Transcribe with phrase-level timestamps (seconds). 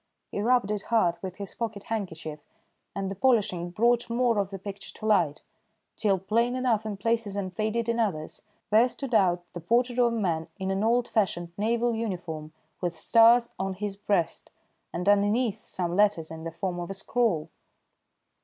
[0.31, 2.39] He rubbed it hard with his pocket handkerchief,
[2.95, 5.43] and the polishing brought more of the picture to light,
[5.95, 8.41] till, plain enough in places and faded in others,
[8.71, 12.51] there stood out, the portrait of a man in an old fashioned naval uniform
[12.81, 14.49] with stars on his breast,
[14.91, 17.51] and underneath some letters in the form of a scroll.